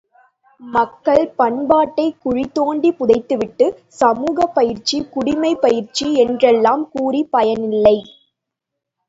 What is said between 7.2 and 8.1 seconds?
பயனில்லை.